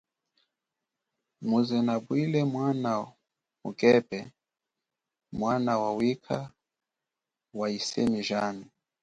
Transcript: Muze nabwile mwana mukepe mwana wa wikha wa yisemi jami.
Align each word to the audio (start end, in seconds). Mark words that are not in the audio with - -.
Muze 1.47 1.77
nabwile 1.85 2.39
mwana 2.53 2.91
mukepe 3.61 4.19
mwana 5.39 5.71
wa 5.81 5.89
wikha 5.97 6.39
wa 7.57 7.65
yisemi 7.73 8.19
jami. 8.27 8.65